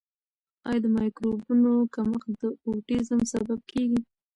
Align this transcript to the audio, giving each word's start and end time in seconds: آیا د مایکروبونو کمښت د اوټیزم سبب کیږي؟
آیا 0.69 0.79
د 0.83 0.85
مایکروبونو 0.97 1.71
کمښت 1.95 2.29
د 2.41 2.43
اوټیزم 2.65 3.19
سبب 3.33 3.59
کیږي؟ 3.71 4.01